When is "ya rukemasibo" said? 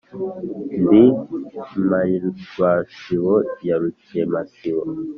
3.67-4.81